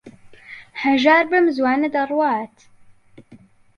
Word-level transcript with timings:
هەژار 0.83 1.23
بەم 1.31 1.45
زووانە 1.55 1.87
دەڕوات. 1.95 2.55